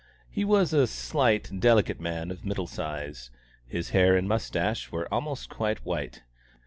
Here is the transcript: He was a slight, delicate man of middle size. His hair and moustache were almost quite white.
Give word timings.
He 0.31 0.43
was 0.43 0.73
a 0.73 0.87
slight, 0.87 1.51
delicate 1.59 1.99
man 1.99 2.31
of 2.31 2.43
middle 2.43 2.65
size. 2.65 3.29
His 3.67 3.91
hair 3.91 4.17
and 4.17 4.27
moustache 4.27 4.91
were 4.91 5.07
almost 5.13 5.47
quite 5.47 5.85
white. 5.85 6.23